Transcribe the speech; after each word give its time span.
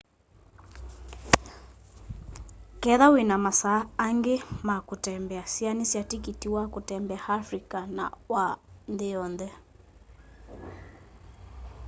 ketha 2.81 3.07
wĩna 3.15 3.35
masaa 3.45 3.79
angĩ 4.05 4.35
ma 4.67 4.75
kũtembea 4.89 5.43
sĩanĩsya 5.53 6.01
tĩkĩtĩ 6.11 6.47
wa 6.55 6.63
kũtembea 6.73 7.21
afrĩca 7.39 7.79
na 7.97 8.05
wa 8.33 8.45
nthĩ 8.93 9.07
yonthe 9.15 9.49